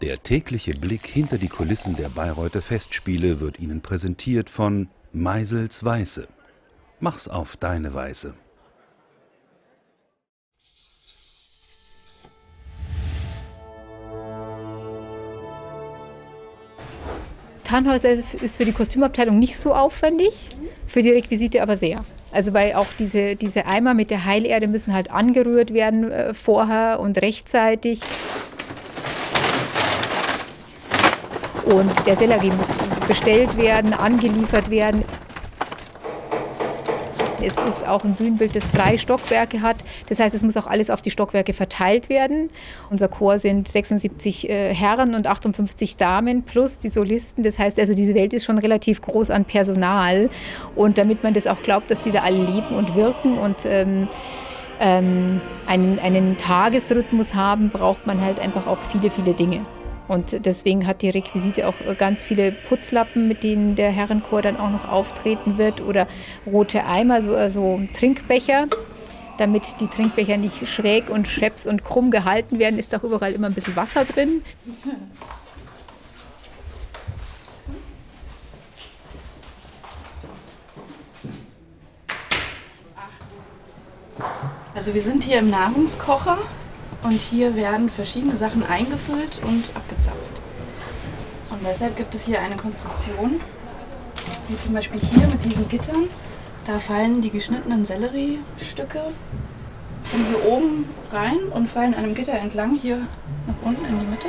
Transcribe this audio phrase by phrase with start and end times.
[0.00, 6.28] Der tägliche Blick hinter die Kulissen der Bayreuther Festspiele wird Ihnen präsentiert von Meisels Weiße.
[7.00, 8.34] Mach's auf deine Weise.
[17.64, 20.50] Tannhäuser ist für die Kostümabteilung nicht so aufwendig,
[20.86, 22.04] für die Requisite aber sehr.
[22.30, 27.00] Also weil auch diese, diese Eimer mit der Heilerde müssen halt angerührt werden äh, vorher
[27.00, 28.00] und rechtzeitig.
[31.72, 32.68] Und der Sellerie muss
[33.06, 35.04] bestellt werden, angeliefert werden.
[37.42, 39.76] Es ist auch ein Bühnenbild, das drei Stockwerke hat.
[40.08, 42.50] Das heißt, es muss auch alles auf die Stockwerke verteilt werden.
[42.90, 47.44] Unser Chor sind 76 äh, Herren und 58 Damen plus die Solisten.
[47.44, 50.30] Das heißt, also diese Welt ist schon relativ groß an Personal.
[50.74, 54.08] Und damit man das auch glaubt, dass die da alle leben und wirken und ähm,
[54.80, 59.64] ähm, einen, einen Tagesrhythmus haben, braucht man halt einfach auch viele, viele Dinge.
[60.08, 64.70] Und deswegen hat die Requisite auch ganz viele Putzlappen, mit denen der Herrenchor dann auch
[64.70, 66.08] noch auftreten wird oder
[66.46, 68.66] rote Eimer, so also Trinkbecher.
[69.36, 73.46] Damit die Trinkbecher nicht schräg und scheps und krumm gehalten werden, ist auch überall immer
[73.46, 74.42] ein bisschen Wasser drin.
[84.74, 86.38] Also wir sind hier im Nahrungskocher
[87.02, 90.32] und hier werden verschiedene Sachen eingefüllt und abgezapft.
[91.50, 93.40] Und deshalb gibt es hier eine Konstruktion,
[94.48, 96.08] wie zum Beispiel hier mit diesen Gittern.
[96.66, 99.02] Da fallen die geschnittenen Selleriestücke
[100.04, 102.98] von hier oben rein und fallen einem Gitter entlang hier
[103.46, 104.28] nach unten in die Mitte.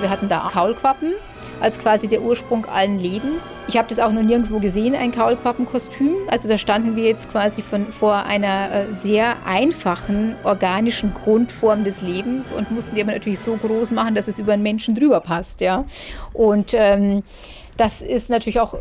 [0.00, 1.14] Wir hatten da Kaulquappen
[1.60, 3.54] als quasi der Ursprung allen Lebens.
[3.68, 6.14] Ich habe das auch noch nirgendwo gesehen, ein Kaulquappenkostüm.
[6.28, 12.02] Also da standen wir jetzt quasi von, vor einer äh, sehr einfachen organischen Grundform des
[12.02, 15.20] Lebens und mussten die aber natürlich so groß machen, dass es über einen Menschen drüber
[15.20, 15.60] passt.
[15.60, 15.84] Ja?
[16.32, 17.22] Und ähm,
[17.76, 18.74] das ist natürlich auch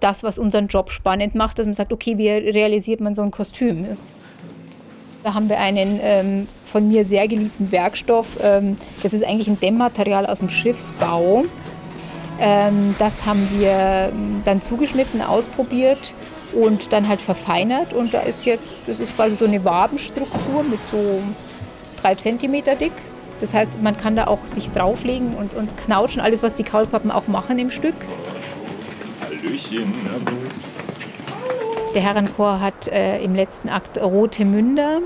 [0.00, 3.30] das, was unseren Job spannend macht, dass man sagt, okay, wie realisiert man so ein
[3.30, 3.86] Kostüm?
[5.22, 8.38] Da haben wir einen ähm, von mir sehr geliebten Werkstoff.
[8.42, 11.42] Ähm, das ist eigentlich ein Dämmmaterial aus dem Schiffsbau.
[12.40, 14.12] Ähm, das haben wir
[14.44, 16.14] dann zugeschnitten, ausprobiert
[16.52, 17.92] und dann halt verfeinert.
[17.92, 21.22] Und da ist jetzt, das ist quasi so eine Wabenstruktur mit so
[22.00, 22.92] drei Zentimeter dick.
[23.40, 27.10] Das heißt, man kann da auch sich drauflegen und, und knautschen, alles, was die Kaulquappen
[27.10, 27.94] auch machen im Stück.
[29.20, 29.94] Hallöchen.
[31.94, 35.00] Der Herrenchor hat äh, im letzten Akt rote Münder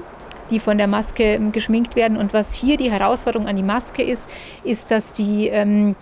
[0.51, 2.17] die von der Maske ähm, geschminkt werden.
[2.17, 4.31] Und was hier die Herausforderung an die Maske ist,
[4.63, 5.97] ist, dass die ähm,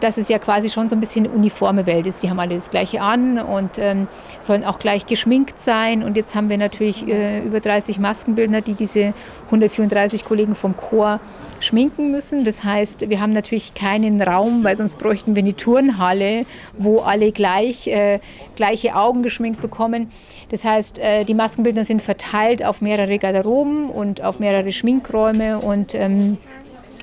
[0.00, 2.22] dass es ja quasi schon so ein bisschen eine uniforme Welt ist.
[2.22, 4.08] Die haben alle das Gleiche an und ähm,
[4.40, 6.02] sollen auch gleich geschminkt sein.
[6.02, 9.14] Und jetzt haben wir natürlich äh, über 30 Maskenbildner, die diese
[9.46, 11.20] 134 Kollegen vom Chor
[11.60, 12.44] schminken müssen.
[12.44, 17.32] Das heißt, wir haben natürlich keinen Raum, weil sonst bräuchten wir eine Turnhalle, wo alle
[17.32, 18.20] gleich äh,
[18.56, 20.08] gleiche Augen geschminkt bekommen.
[20.50, 25.94] Das heißt, äh, die Maskenbildner sind verteilt auf mehrere Garderoben und auf mehrere Schminkräume und
[25.94, 26.38] ähm,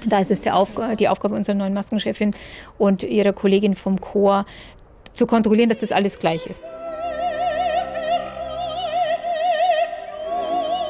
[0.06, 2.36] da ist es Aufg die Aufgabe unserer neuen Maskenchefin
[2.78, 4.46] und ihrer Kollegin vom Chor,
[5.14, 6.62] zu kontrollieren, dass das alles gleich ist.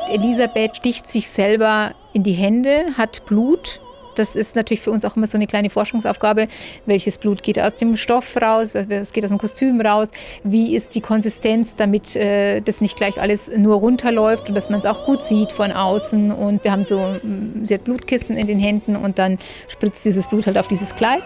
[0.09, 3.81] Elisabeth sticht sich selber in die Hände, hat Blut
[4.15, 6.47] das ist natürlich für uns auch immer so eine kleine Forschungsaufgabe.
[6.85, 8.73] Welches Blut geht aus dem Stoff raus?
[8.73, 10.09] Was geht aus dem Kostüm raus?
[10.43, 14.79] Wie ist die Konsistenz, damit äh, das nicht gleich alles nur runterläuft und dass man
[14.79, 16.31] es auch gut sieht von außen?
[16.31, 19.37] Und wir haben so, mm, sie hat Blutkissen in den Händen und dann
[19.67, 21.23] spritzt dieses Blut halt auf dieses Kleid.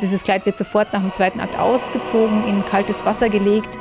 [0.00, 3.78] Dieses Kleid wird sofort nach dem zweiten Akt ausgezogen, in kaltes Wasser gelegt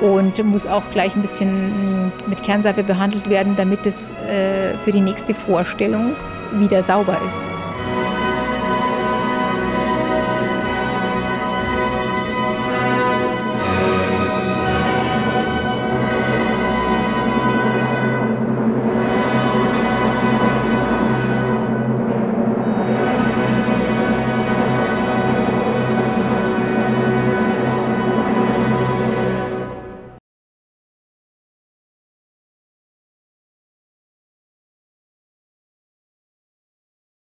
[0.00, 4.90] und muss auch gleich ein bisschen mm, mit Kernseife behandelt werden, damit es äh, für
[4.90, 6.14] die nächste Vorstellung
[6.58, 7.46] wieder sauber ist.